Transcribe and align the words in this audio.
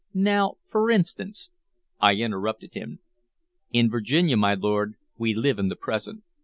Now, 0.15 0.55
for 0.67 0.89
instance" 0.89 1.51
I 1.99 2.15
interrupted 2.15 2.73
him. 2.73 3.01
"In 3.71 3.87
Virginia, 3.87 4.35
my 4.35 4.55
lord, 4.55 4.95
we 5.19 5.35
live 5.35 5.59
in 5.59 5.67
the 5.69 5.75
present. 5.75 6.23